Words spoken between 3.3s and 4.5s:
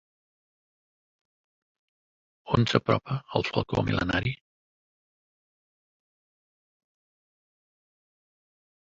el Falcó Mil·lenari?